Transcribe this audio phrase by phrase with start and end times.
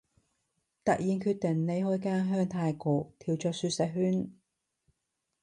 [0.83, 4.31] 突然決定離開家鄉泰國，跳出舒適圈